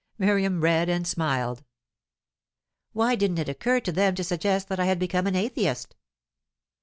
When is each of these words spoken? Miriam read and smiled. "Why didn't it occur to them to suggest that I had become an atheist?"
Miriam 0.17 0.61
read 0.61 0.89
and 0.89 1.05
smiled. 1.05 1.63
"Why 2.91 3.13
didn't 3.13 3.37
it 3.37 3.47
occur 3.49 3.79
to 3.81 3.91
them 3.91 4.15
to 4.15 4.23
suggest 4.23 4.67
that 4.69 4.79
I 4.79 4.85
had 4.85 4.97
become 4.97 5.27
an 5.27 5.35
atheist?" 5.35 5.95